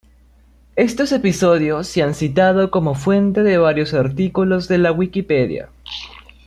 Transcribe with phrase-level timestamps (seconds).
[0.77, 5.69] Estos episodios se han citado como fuente de varios artículos de la Wikipedia.